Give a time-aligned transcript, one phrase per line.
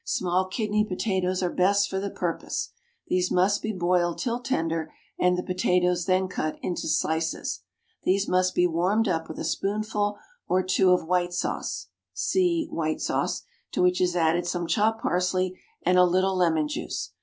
[0.03, 2.71] Small kidney potatoes are best for the purpose.
[3.09, 7.59] These must be boiled till tender, and the potatoes then cut into slices.
[8.01, 10.17] These must be warmed up with a spoonful
[10.47, 13.43] or two of white sauce (see WHITE SAUCE),
[13.73, 17.11] to which is added some chopped parsley and a little lemon juice.